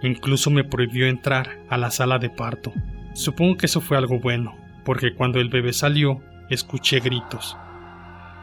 incluso 0.03 0.51
me 0.51 0.65
prohibió 0.65 1.07
entrar 1.07 1.65
a 1.69 1.79
la 1.79 1.91
sala 1.91 2.19
de 2.19 2.31
parto. 2.31 2.73
Supongo 3.15 3.57
que 3.57 3.67
eso 3.67 3.81
fue 3.81 3.97
algo 3.97 4.19
bueno, 4.19 4.55
porque 4.85 5.15
cuando 5.15 5.39
el 5.41 5.49
bebé 5.49 5.73
salió, 5.73 6.23
escuché 6.53 7.01
gritos. 7.01 7.57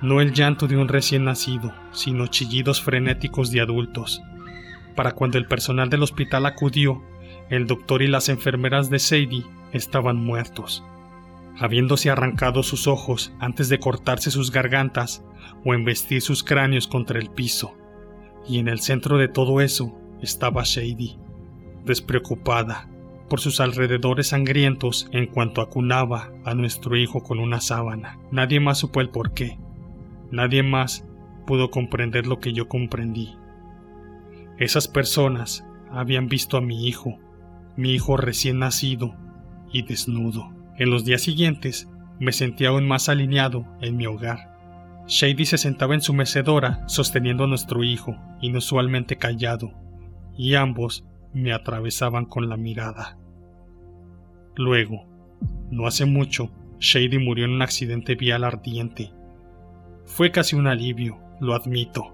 No 0.01 0.21
el 0.21 0.33
llanto 0.33 0.67
de 0.67 0.77
un 0.77 0.87
recién 0.87 1.25
nacido, 1.25 1.73
sino 1.91 2.27
chillidos 2.27 2.81
frenéticos 2.81 3.51
de 3.51 3.61
adultos. 3.61 4.21
Para 4.95 5.11
cuando 5.11 5.37
el 5.37 5.45
personal 5.45 5.89
del 5.89 6.03
hospital 6.03 6.45
acudió, 6.45 7.03
el 7.49 7.67
doctor 7.67 8.01
y 8.01 8.07
las 8.07 8.29
enfermeras 8.29 8.89
de 8.89 8.99
Sadie 8.99 9.45
estaban 9.71 10.17
muertos, 10.17 10.83
habiéndose 11.59 12.09
arrancado 12.09 12.63
sus 12.63 12.87
ojos 12.87 13.33
antes 13.39 13.69
de 13.69 13.79
cortarse 13.79 14.31
sus 14.31 14.51
gargantas 14.51 15.23
o 15.65 15.73
embestir 15.73 16.21
sus 16.21 16.43
cráneos 16.43 16.87
contra 16.87 17.19
el 17.19 17.29
piso. 17.29 17.75
Y 18.47 18.59
en 18.59 18.67
el 18.67 18.79
centro 18.79 19.17
de 19.17 19.27
todo 19.27 19.61
eso 19.61 19.95
estaba 20.21 20.63
Shady, 20.63 21.17
despreocupada, 21.85 22.89
por 23.29 23.39
sus 23.39 23.59
alrededores 23.59 24.27
sangrientos 24.27 25.07
en 25.11 25.27
cuanto 25.27 25.61
acunaba 25.61 26.31
a 26.43 26.53
nuestro 26.55 26.97
hijo 26.97 27.21
con 27.23 27.39
una 27.39 27.61
sábana. 27.61 28.19
Nadie 28.31 28.59
más 28.59 28.79
supo 28.79 29.01
el 29.01 29.09
por 29.09 29.33
qué. 29.33 29.57
Nadie 30.31 30.63
más 30.63 31.05
pudo 31.47 31.69
comprender 31.71 32.27
lo 32.27 32.39
que 32.39 32.53
yo 32.53 32.67
comprendí. 32.67 33.35
Esas 34.57 34.87
personas 34.87 35.65
habían 35.91 36.27
visto 36.27 36.57
a 36.57 36.61
mi 36.61 36.87
hijo, 36.87 37.17
mi 37.77 37.93
hijo 37.93 38.17
recién 38.17 38.59
nacido 38.59 39.15
y 39.71 39.83
desnudo. 39.83 40.51
En 40.77 40.89
los 40.89 41.05
días 41.05 41.21
siguientes 41.21 41.89
me 42.19 42.31
sentí 42.31 42.65
aún 42.65 42.87
más 42.87 43.09
alineado 43.09 43.65
en 43.81 43.95
mi 43.95 44.05
hogar. 44.05 44.49
Shady 45.07 45.45
se 45.45 45.57
sentaba 45.57 45.95
en 45.95 46.01
su 46.01 46.13
mecedora 46.13 46.83
sosteniendo 46.87 47.45
a 47.45 47.47
nuestro 47.47 47.83
hijo, 47.83 48.15
inusualmente 48.41 49.17
callado, 49.17 49.71
y 50.37 50.55
ambos 50.55 51.05
me 51.33 51.53
atravesaban 51.53 52.25
con 52.25 52.49
la 52.49 52.57
mirada. 52.57 53.17
Luego, 54.59 55.05
no 55.71 55.87
hace 55.87 56.03
mucho, 56.03 56.51
Shady 56.81 57.17
murió 57.17 57.45
en 57.45 57.51
un 57.51 57.61
accidente 57.61 58.15
vial 58.15 58.43
ardiente. 58.43 59.09
Fue 60.03 60.31
casi 60.31 60.57
un 60.57 60.67
alivio, 60.67 61.17
lo 61.39 61.55
admito. 61.55 62.13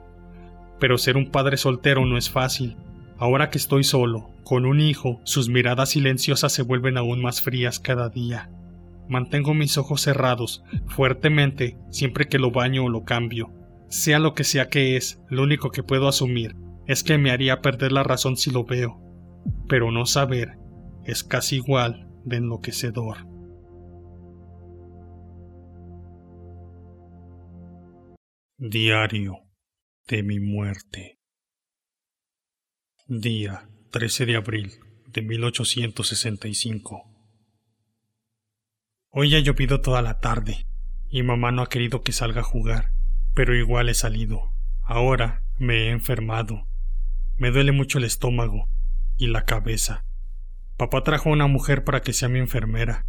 Pero 0.79 0.99
ser 0.99 1.17
un 1.17 1.31
padre 1.31 1.57
soltero 1.57 2.05
no 2.05 2.19
es 2.19 2.29
fácil. 2.29 2.77
Ahora 3.17 3.49
que 3.49 3.57
estoy 3.57 3.83
solo, 3.83 4.29
con 4.43 4.67
un 4.67 4.79
hijo, 4.79 5.21
sus 5.23 5.49
miradas 5.49 5.89
silenciosas 5.89 6.53
se 6.53 6.61
vuelven 6.61 6.99
aún 6.99 7.19
más 7.19 7.41
frías 7.41 7.79
cada 7.79 8.09
día. 8.09 8.51
Mantengo 9.09 9.55
mis 9.55 9.79
ojos 9.79 10.01
cerrados, 10.01 10.63
fuertemente, 10.85 11.79
siempre 11.89 12.27
que 12.27 12.37
lo 12.37 12.51
baño 12.51 12.85
o 12.85 12.89
lo 12.89 13.05
cambio. 13.05 13.51
Sea 13.89 14.19
lo 14.19 14.35
que 14.35 14.43
sea 14.43 14.69
que 14.69 14.97
es, 14.97 15.19
lo 15.31 15.41
único 15.41 15.71
que 15.71 15.81
puedo 15.81 16.07
asumir 16.07 16.55
es 16.85 17.03
que 17.03 17.17
me 17.17 17.31
haría 17.31 17.63
perder 17.63 17.91
la 17.91 18.03
razón 18.03 18.37
si 18.37 18.51
lo 18.51 18.65
veo. 18.65 19.01
Pero 19.67 19.91
no 19.91 20.05
saber 20.05 20.59
es 21.05 21.23
casi 21.23 21.55
igual 21.55 22.04
de 22.25 22.37
enloquecedor. 22.37 23.17
Diario 28.57 29.37
de 30.07 30.23
mi 30.23 30.39
muerte. 30.39 31.19
Día 33.07 33.69
13 33.91 34.25
de 34.25 34.35
abril 34.35 34.71
de 35.07 35.21
1865. 35.21 37.03
Hoy 39.11 39.35
ha 39.35 39.39
llovido 39.39 39.81
toda 39.81 40.01
la 40.01 40.19
tarde 40.19 40.65
y 41.09 41.21
mamá 41.21 41.51
no 41.51 41.61
ha 41.61 41.69
querido 41.69 42.01
que 42.01 42.11
salga 42.11 42.41
a 42.41 42.43
jugar, 42.43 42.91
pero 43.35 43.55
igual 43.55 43.87
he 43.87 43.93
salido. 43.93 44.51
Ahora 44.81 45.43
me 45.59 45.83
he 45.83 45.89
enfermado. 45.91 46.67
Me 47.37 47.51
duele 47.51 47.71
mucho 47.71 47.99
el 47.99 48.05
estómago 48.05 48.67
y 49.17 49.27
la 49.27 49.45
cabeza. 49.45 50.04
Papá 50.77 51.03
trajo 51.03 51.29
a 51.29 51.31
una 51.31 51.47
mujer 51.47 51.85
para 51.85 52.01
que 52.01 52.11
sea 52.11 52.27
mi 52.27 52.39
enfermera. 52.39 53.05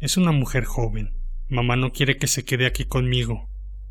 Es 0.00 0.16
una 0.16 0.32
mujer 0.32 0.64
joven. 0.64 1.14
Mamá 1.48 1.76
no 1.76 1.92
quiere 1.92 2.16
que 2.18 2.26
se 2.26 2.44
quede 2.44 2.66
aquí 2.66 2.86
conmigo, 2.86 3.48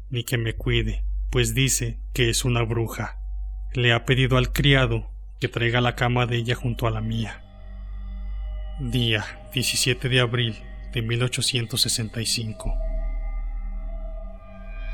ni 0.09 0.25
que 0.25 0.37
me 0.37 0.55
cuide, 0.55 1.05
pues 1.31 1.55
dice 1.55 2.01
que 2.13 2.29
es 2.29 2.43
una 2.43 2.63
bruja. 2.63 3.17
Le 3.73 3.93
ha 3.93 4.03
pedido 4.03 4.37
al 4.37 4.51
criado 4.51 5.09
que 5.39 5.47
traiga 5.47 5.79
la 5.79 5.95
cama 5.95 6.25
de 6.25 6.35
ella 6.35 6.55
junto 6.55 6.85
a 6.85 6.91
la 6.91 6.99
mía. 6.99 7.43
Día 8.81 9.23
17 9.53 10.09
de 10.09 10.19
abril 10.19 10.57
de 10.91 11.01
1865. 11.01 12.75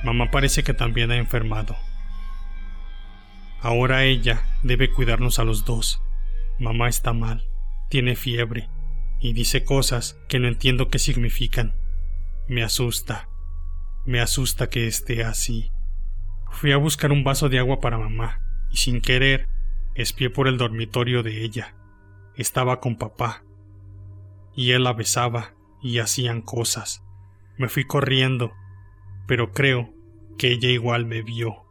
Mamá 0.04 0.30
parece 0.30 0.64
que 0.64 0.76
también 0.76 1.10
ha 1.10 1.18
enfermado. 1.18 1.76
Ahora 3.60 4.04
ella 4.04 4.44
debe 4.62 4.92
cuidarnos 4.92 5.40
a 5.40 5.44
los 5.44 5.66
dos. 5.66 6.00
Mamá 6.60 6.90
está 6.90 7.14
mal 7.14 7.44
tiene 7.90 8.16
fiebre 8.16 8.70
y 9.24 9.32
dice 9.32 9.64
cosas 9.64 10.20
que 10.28 10.38
no 10.38 10.50
entiendo 10.50 10.90
qué 10.90 11.00
significan. 11.00 11.76
Me 12.50 12.62
asusta. 12.62 13.30
Me 14.06 14.20
asusta 14.20 14.70
que 14.70 14.86
esté 14.86 15.24
así. 15.24 15.72
Fui 16.52 16.74
a 16.74 16.78
buscar 16.78 17.14
un 17.14 17.24
vaso 17.24 17.48
de 17.48 17.58
agua 17.58 17.80
para 17.80 17.98
mamá 17.98 18.42
y 18.70 18.78
sin 18.78 19.00
querer 19.00 19.48
espié 19.96 20.30
por 20.30 20.50
el 20.50 20.58
dormitorio 20.58 21.24
de 21.24 21.42
ella. 21.42 21.74
Estaba 22.36 22.82
con 22.82 22.98
papá. 22.98 23.46
Y 24.56 24.72
él 24.72 24.84
la 24.84 24.92
besaba 24.92 25.54
y 25.82 26.00
hacían 26.00 26.42
cosas. 26.42 27.02
Me 27.58 27.70
fui 27.70 27.86
corriendo, 27.86 28.52
pero 29.26 29.54
creo 29.54 29.94
que 30.38 30.52
ella 30.52 30.68
igual 30.68 31.06
me 31.06 31.22
vio. 31.22 31.64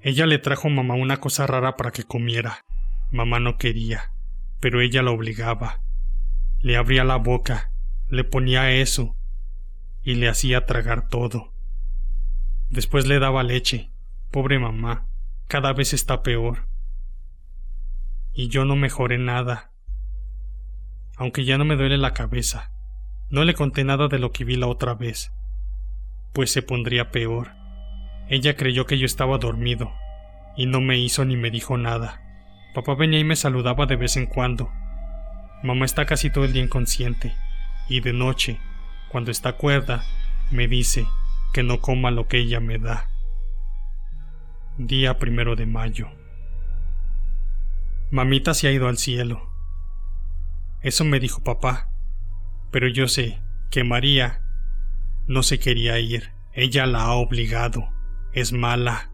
Ella 0.00 0.24
le 0.24 0.38
trajo 0.38 0.68
a 0.68 0.70
mamá 0.70 0.94
una 0.94 1.18
cosa 1.18 1.46
rara 1.46 1.76
para 1.76 1.90
que 1.90 2.04
comiera. 2.04 2.64
Mamá 3.10 3.40
no 3.40 3.58
quería 3.58 4.15
pero 4.60 4.80
ella 4.80 5.02
la 5.02 5.10
obligaba. 5.10 5.82
Le 6.60 6.76
abría 6.76 7.04
la 7.04 7.16
boca, 7.16 7.70
le 8.08 8.24
ponía 8.24 8.70
eso 8.70 9.16
y 10.02 10.14
le 10.14 10.28
hacía 10.28 10.66
tragar 10.66 11.08
todo. 11.08 11.52
Después 12.70 13.06
le 13.06 13.18
daba 13.18 13.42
leche. 13.42 13.90
Pobre 14.30 14.58
mamá, 14.58 15.06
cada 15.46 15.72
vez 15.72 15.92
está 15.92 16.22
peor. 16.22 16.68
Y 18.32 18.48
yo 18.48 18.64
no 18.64 18.76
mejoré 18.76 19.18
nada. 19.18 19.72
Aunque 21.16 21.44
ya 21.44 21.58
no 21.58 21.64
me 21.64 21.76
duele 21.76 21.96
la 21.96 22.12
cabeza. 22.12 22.72
No 23.30 23.44
le 23.44 23.54
conté 23.54 23.82
nada 23.82 24.06
de 24.08 24.18
lo 24.18 24.30
que 24.30 24.44
vi 24.44 24.56
la 24.56 24.68
otra 24.68 24.94
vez, 24.94 25.32
pues 26.32 26.52
se 26.52 26.62
pondría 26.62 27.10
peor. 27.10 27.52
Ella 28.28 28.56
creyó 28.56 28.86
que 28.86 28.98
yo 28.98 29.06
estaba 29.06 29.38
dormido, 29.38 29.92
y 30.56 30.66
no 30.66 30.80
me 30.80 30.98
hizo 30.98 31.24
ni 31.24 31.36
me 31.36 31.50
dijo 31.50 31.76
nada. 31.76 32.22
Papá 32.76 32.94
venía 32.94 33.18
y 33.18 33.24
me 33.24 33.36
saludaba 33.36 33.86
de 33.86 33.96
vez 33.96 34.18
en 34.18 34.26
cuando. 34.26 34.70
Mamá 35.62 35.86
está 35.86 36.04
casi 36.04 36.28
todo 36.28 36.44
el 36.44 36.52
día 36.52 36.62
inconsciente, 36.62 37.34
y 37.88 38.00
de 38.00 38.12
noche, 38.12 38.60
cuando 39.08 39.30
está 39.30 39.54
cuerda, 39.54 40.04
me 40.50 40.68
dice 40.68 41.06
que 41.54 41.62
no 41.62 41.80
coma 41.80 42.10
lo 42.10 42.28
que 42.28 42.36
ella 42.36 42.60
me 42.60 42.76
da. 42.78 43.08
Día 44.76 45.18
primero 45.18 45.56
de 45.56 45.64
mayo. 45.64 46.10
Mamita 48.10 48.52
se 48.52 48.68
ha 48.68 48.72
ido 48.72 48.88
al 48.88 48.98
cielo. 48.98 49.50
Eso 50.82 51.02
me 51.06 51.18
dijo 51.18 51.42
papá, 51.42 51.88
pero 52.72 52.88
yo 52.88 53.08
sé 53.08 53.38
que 53.70 53.84
María 53.84 54.42
no 55.26 55.42
se 55.42 55.58
quería 55.58 55.98
ir. 55.98 56.34
Ella 56.52 56.84
la 56.84 57.04
ha 57.04 57.12
obligado. 57.12 57.88
Es 58.34 58.52
mala. 58.52 59.12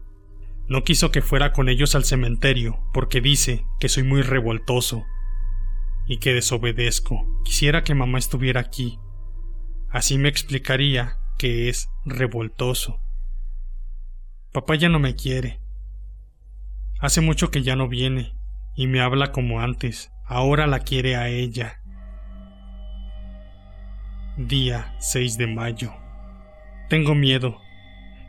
No 0.67 0.83
quiso 0.83 1.11
que 1.11 1.21
fuera 1.21 1.51
con 1.51 1.67
ellos 1.69 1.95
al 1.95 2.05
cementerio 2.05 2.79
porque 2.93 3.21
dice 3.21 3.65
que 3.79 3.89
soy 3.89 4.03
muy 4.03 4.21
revoltoso 4.21 5.05
y 6.07 6.17
que 6.17 6.33
desobedezco. 6.33 7.41
Quisiera 7.43 7.83
que 7.83 7.95
mamá 7.95 8.17
estuviera 8.17 8.61
aquí. 8.61 8.99
Así 9.89 10.17
me 10.17 10.29
explicaría 10.29 11.17
que 11.37 11.69
es 11.69 11.89
revoltoso. 12.05 12.99
Papá 14.51 14.75
ya 14.75 14.89
no 14.89 14.99
me 14.99 15.15
quiere. 15.15 15.59
Hace 16.99 17.21
mucho 17.21 17.51
que 17.51 17.63
ya 17.63 17.75
no 17.75 17.89
viene 17.89 18.33
y 18.75 18.87
me 18.87 19.01
habla 19.01 19.31
como 19.31 19.59
antes. 19.59 20.11
Ahora 20.25 20.67
la 20.67 20.79
quiere 20.79 21.15
a 21.15 21.27
ella. 21.27 21.81
Día 24.37 24.95
6 24.99 25.37
de 25.37 25.47
mayo. 25.47 25.93
Tengo 26.89 27.13
miedo. 27.13 27.59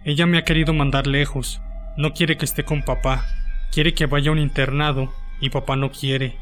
Ella 0.04 0.26
me 0.26 0.38
ha 0.38 0.44
querido 0.44 0.74
mandar 0.74 1.06
lejos. 1.06 1.62
No 1.96 2.12
quiere 2.12 2.36
que 2.36 2.44
esté 2.44 2.64
con 2.64 2.82
papá. 2.82 3.24
Quiere 3.70 3.94
que 3.94 4.06
vaya 4.06 4.30
a 4.30 4.32
un 4.32 4.38
internado 4.38 5.12
y 5.40 5.50
papá 5.50 5.76
no 5.76 5.90
quiere. 5.90 6.36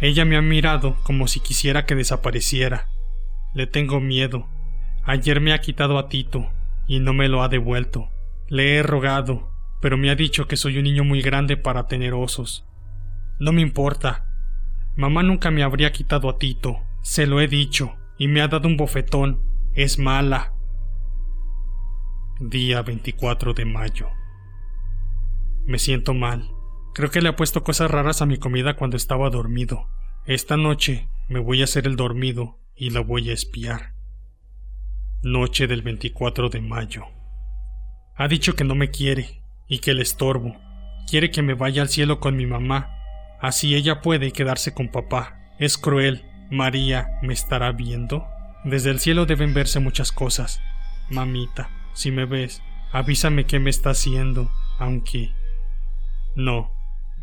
Ella 0.00 0.24
me 0.24 0.36
ha 0.36 0.42
mirado 0.42 0.96
como 1.02 1.26
si 1.26 1.40
quisiera 1.40 1.84
que 1.86 1.94
desapareciera. 1.94 2.88
Le 3.54 3.66
tengo 3.66 4.00
miedo. 4.00 4.48
Ayer 5.04 5.40
me 5.40 5.52
ha 5.52 5.60
quitado 5.60 5.98
a 5.98 6.08
Tito 6.08 6.50
y 6.86 7.00
no 7.00 7.12
me 7.12 7.28
lo 7.28 7.42
ha 7.42 7.48
devuelto. 7.48 8.08
Le 8.48 8.76
he 8.76 8.82
rogado, 8.82 9.50
pero 9.80 9.96
me 9.96 10.10
ha 10.10 10.14
dicho 10.14 10.46
que 10.46 10.56
soy 10.56 10.78
un 10.78 10.84
niño 10.84 11.04
muy 11.04 11.22
grande 11.22 11.56
para 11.56 11.86
tener 11.86 12.14
osos. 12.14 12.64
No 13.38 13.52
me 13.52 13.62
importa. 13.62 14.26
Mamá 14.96 15.22
nunca 15.22 15.50
me 15.50 15.62
habría 15.62 15.92
quitado 15.92 16.28
a 16.28 16.38
Tito. 16.38 16.78
Se 17.02 17.26
lo 17.26 17.40
he 17.40 17.48
dicho 17.48 17.96
y 18.16 18.28
me 18.28 18.40
ha 18.40 18.48
dado 18.48 18.68
un 18.68 18.76
bofetón. 18.76 19.40
Es 19.74 19.98
mala. 19.98 20.52
Día 22.40 22.82
24 22.82 23.54
de 23.54 23.64
mayo. 23.64 24.08
Me 25.66 25.78
siento 25.78 26.12
mal. 26.12 26.50
Creo 26.94 27.10
que 27.10 27.22
le 27.22 27.30
he 27.30 27.32
puesto 27.32 27.64
cosas 27.64 27.90
raras 27.90 28.20
a 28.20 28.26
mi 28.26 28.36
comida 28.36 28.76
cuando 28.76 28.96
estaba 28.96 29.30
dormido. 29.30 29.88
Esta 30.26 30.56
noche 30.56 31.08
me 31.28 31.38
voy 31.38 31.62
a 31.62 31.64
hacer 31.64 31.86
el 31.86 31.96
dormido 31.96 32.58
y 32.76 32.90
la 32.90 33.00
voy 33.00 33.30
a 33.30 33.32
espiar. 33.32 33.94
Noche 35.22 35.66
del 35.66 35.80
24 35.80 36.50
de 36.50 36.60
mayo. 36.60 37.04
Ha 38.14 38.28
dicho 38.28 38.54
que 38.54 38.64
no 38.64 38.74
me 38.74 38.90
quiere 38.90 39.40
y 39.66 39.78
que 39.78 39.94
le 39.94 40.02
estorbo. 40.02 40.54
Quiere 41.08 41.30
que 41.30 41.42
me 41.42 41.54
vaya 41.54 41.82
al 41.82 41.88
cielo 41.88 42.20
con 42.20 42.36
mi 42.36 42.46
mamá. 42.46 42.90
Así 43.40 43.74
ella 43.74 44.02
puede 44.02 44.32
quedarse 44.32 44.74
con 44.74 44.88
papá. 44.88 45.40
Es 45.58 45.78
cruel, 45.78 46.24
María 46.50 47.08
me 47.22 47.32
estará 47.32 47.72
viendo. 47.72 48.26
Desde 48.64 48.90
el 48.90 49.00
cielo 49.00 49.24
deben 49.24 49.54
verse 49.54 49.80
muchas 49.80 50.12
cosas. 50.12 50.60
Mamita, 51.10 51.70
si 51.94 52.10
me 52.10 52.26
ves, 52.26 52.62
avísame 52.92 53.46
qué 53.46 53.58
me 53.58 53.70
está 53.70 53.90
haciendo, 53.90 54.50
aunque... 54.78 55.32
No, 56.36 56.72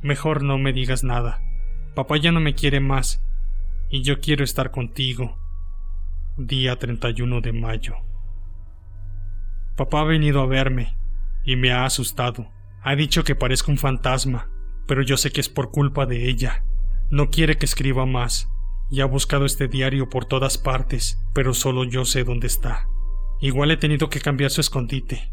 mejor 0.01 0.43
no 0.43 0.57
me 0.57 0.71
digas 0.71 1.03
nada. 1.03 1.41
Papá 1.95 2.17
ya 2.17 2.31
no 2.31 2.39
me 2.39 2.55
quiere 2.55 2.79
más, 2.79 3.21
y 3.89 4.03
yo 4.03 4.19
quiero 4.21 4.43
estar 4.43 4.71
contigo. 4.71 5.37
Día 6.37 6.77
31 6.77 7.41
de 7.41 7.51
mayo. 7.51 7.95
Papá 9.75 10.01
ha 10.01 10.05
venido 10.05 10.41
a 10.41 10.45
verme, 10.45 10.95
y 11.43 11.57
me 11.57 11.71
ha 11.71 11.85
asustado. 11.85 12.49
Ha 12.83 12.95
dicho 12.95 13.23
que 13.23 13.35
parezco 13.35 13.71
un 13.71 13.77
fantasma, 13.77 14.49
pero 14.87 15.01
yo 15.01 15.17
sé 15.17 15.31
que 15.31 15.41
es 15.41 15.49
por 15.49 15.71
culpa 15.71 16.05
de 16.05 16.29
ella. 16.29 16.63
No 17.09 17.29
quiere 17.29 17.57
que 17.57 17.65
escriba 17.65 18.05
más 18.05 18.49
y 18.89 19.01
ha 19.01 19.05
buscado 19.05 19.45
este 19.45 19.67
diario 19.67 20.09
por 20.09 20.25
todas 20.25 20.57
partes, 20.57 21.17
pero 21.33 21.53
solo 21.53 21.83
yo 21.83 22.05
sé 22.05 22.23
dónde 22.23 22.47
está. 22.47 22.87
Igual 23.39 23.71
he 23.71 23.77
tenido 23.77 24.09
que 24.09 24.19
cambiar 24.19 24.51
su 24.51 24.61
escondite. 24.61 25.31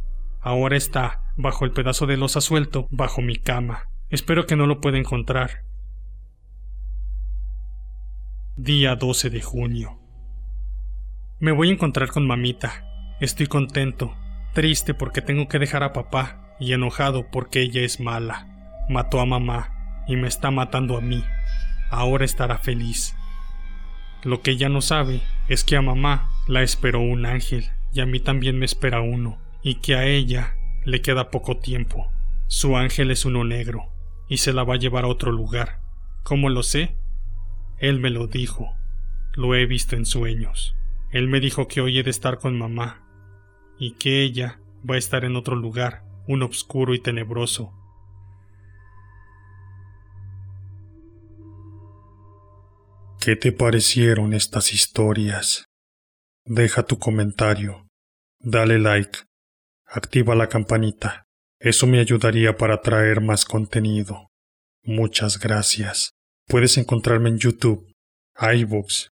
Ahora 0.48 0.78
está 0.78 1.20
bajo 1.36 1.66
el 1.66 1.72
pedazo 1.72 2.06
de 2.06 2.16
losa 2.16 2.40
suelto, 2.40 2.88
bajo 2.90 3.20
mi 3.20 3.36
cama. 3.36 3.82
Espero 4.08 4.46
que 4.46 4.56
no 4.56 4.66
lo 4.66 4.80
pueda 4.80 4.96
encontrar. 4.96 5.66
Día 8.56 8.96
12 8.96 9.28
de 9.28 9.42
junio. 9.42 10.00
Me 11.38 11.52
voy 11.52 11.68
a 11.68 11.72
encontrar 11.72 12.08
con 12.08 12.26
mamita. 12.26 12.82
Estoy 13.20 13.46
contento, 13.46 14.16
triste 14.54 14.94
porque 14.94 15.20
tengo 15.20 15.48
que 15.48 15.58
dejar 15.58 15.82
a 15.82 15.92
papá 15.92 16.56
y 16.58 16.72
enojado 16.72 17.30
porque 17.30 17.60
ella 17.60 17.82
es 17.82 18.00
mala. 18.00 18.86
Mató 18.88 19.20
a 19.20 19.26
mamá 19.26 20.04
y 20.08 20.16
me 20.16 20.28
está 20.28 20.50
matando 20.50 20.96
a 20.96 21.02
mí. 21.02 21.22
Ahora 21.90 22.24
estará 22.24 22.56
feliz. 22.56 23.14
Lo 24.22 24.40
que 24.40 24.52
ella 24.52 24.70
no 24.70 24.80
sabe 24.80 25.20
es 25.48 25.62
que 25.62 25.76
a 25.76 25.82
mamá 25.82 26.30
la 26.46 26.62
esperó 26.62 27.00
un 27.00 27.26
ángel 27.26 27.66
y 27.92 28.00
a 28.00 28.06
mí 28.06 28.18
también 28.18 28.58
me 28.58 28.64
espera 28.64 29.02
uno, 29.02 29.36
y 29.62 29.76
que 29.76 29.94
a 29.94 30.06
ella 30.06 30.54
le 30.84 31.00
queda 31.02 31.30
poco 31.30 31.58
tiempo. 31.58 32.10
Su 32.46 32.76
ángel 32.76 33.10
es 33.10 33.24
uno 33.24 33.44
negro, 33.44 33.92
y 34.28 34.38
se 34.38 34.52
la 34.52 34.64
va 34.64 34.74
a 34.74 34.78
llevar 34.78 35.04
a 35.04 35.08
otro 35.08 35.32
lugar. 35.32 35.80
¿Cómo 36.22 36.48
lo 36.48 36.62
sé? 36.62 36.96
Él 37.78 38.00
me 38.00 38.10
lo 38.10 38.26
dijo. 38.26 38.74
Lo 39.34 39.54
he 39.54 39.66
visto 39.66 39.96
en 39.96 40.06
sueños. 40.06 40.74
Él 41.10 41.28
me 41.28 41.40
dijo 41.40 41.68
que 41.68 41.80
hoy 41.80 41.98
he 41.98 42.02
de 42.02 42.10
estar 42.10 42.38
con 42.38 42.58
mamá, 42.58 43.02
y 43.78 43.92
que 43.92 44.22
ella 44.22 44.60
va 44.88 44.96
a 44.96 44.98
estar 44.98 45.24
en 45.24 45.36
otro 45.36 45.56
lugar, 45.56 46.04
un 46.26 46.42
oscuro 46.42 46.94
y 46.94 46.98
tenebroso, 46.98 47.72
¿Qué 53.20 53.34
te 53.34 53.52
parecieron 53.52 54.32
estas 54.32 54.72
historias? 54.72 55.64
Deja 56.46 56.84
tu 56.84 56.98
comentario, 56.98 57.86
dale 58.38 58.78
like, 58.78 59.18
activa 59.88 60.34
la 60.34 60.48
campanita. 60.48 61.24
Eso 61.60 61.86
me 61.86 62.00
ayudaría 62.00 62.56
para 62.56 62.80
traer 62.80 63.20
más 63.20 63.44
contenido. 63.44 64.28
Muchas 64.84 65.38
gracias. 65.38 66.12
Puedes 66.46 66.76
encontrarme 66.78 67.30
en 67.30 67.38
YouTube, 67.38 67.90
iVoox, 68.40 69.08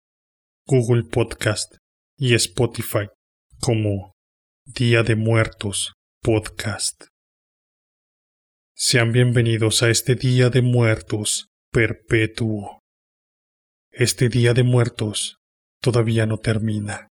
Google 0.65 1.03
Podcast 1.03 1.75
y 2.17 2.33
Spotify 2.35 3.07
como 3.59 4.13
Día 4.65 5.03
de 5.03 5.15
Muertos 5.15 5.93
Podcast. 6.21 7.05
Sean 8.75 9.11
bienvenidos 9.11 9.83
a 9.83 9.89
este 9.89 10.15
Día 10.15 10.49
de 10.49 10.61
Muertos 10.61 11.47
perpetuo. 11.71 12.79
Este 13.91 14.27
día 14.27 14.53
de 14.53 14.63
muertos 14.63 15.37
todavía 15.81 16.25
no 16.25 16.37
termina. 16.37 17.09